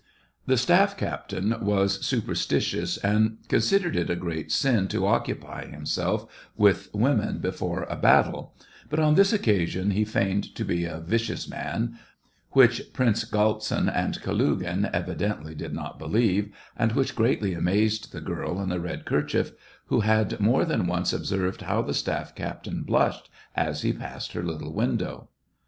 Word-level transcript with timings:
The 0.47 0.57
staff 0.57 0.97
captain 0.97 1.53
was 1.63 2.03
superstitious, 2.03 2.97
and 2.97 3.37
consid 3.47 3.49
SEVASTOPOL 3.49 3.53
IN 3.53 3.53
MAY. 3.53 3.59
51 3.59 3.93
ered 3.93 3.95
it 3.97 4.09
a 4.09 4.19
great 4.19 4.51
sin 4.51 4.87
to 4.87 5.05
occupy 5.05 5.65
himself 5.67 6.49
with 6.57 6.89
women 6.91 7.37
before 7.37 7.83
a 7.83 7.95
battle; 7.95 8.55
but 8.89 8.97
on 8.97 9.13
this 9.13 9.31
occasion 9.31 9.91
he 9.91 10.03
feigned 10.03 10.55
to 10.55 10.65
be 10.65 10.85
a 10.85 11.01
vicious 11.01 11.47
man, 11.47 11.99
which 12.49 12.91
Prince 12.93 13.23
Galtsin 13.25 13.87
and 13.89 14.19
Kalugin 14.23 14.89
evidently 14.91 15.53
did 15.53 15.71
not 15.75 15.99
believe, 15.99 16.51
and 16.75 16.93
which 16.93 17.15
greatly 17.15 17.53
amazed 17.53 18.11
the 18.11 18.21
girl 18.21 18.59
in 18.59 18.69
the 18.69 18.79
red 18.79 19.05
kerchief, 19.05 19.51
who 19.85 19.99
had 19.99 20.39
more 20.39 20.65
than 20.65 20.87
once 20.87 21.13
observed 21.13 21.61
how 21.61 21.83
the 21.83 21.93
staff 21.93 22.33
captain 22.33 22.81
blushed 22.81 23.29
as 23.55 23.83
he 23.83 23.93
passed 23.93 24.33
her 24.33 24.41
little 24.41 24.73
window. 24.73 25.29